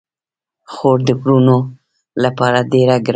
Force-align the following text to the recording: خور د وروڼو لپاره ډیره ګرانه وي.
خور 0.71 0.97
د 1.07 1.09
وروڼو 1.21 1.57
لپاره 2.23 2.59
ډیره 2.73 2.95
ګرانه 3.05 3.07
وي. 3.07 3.09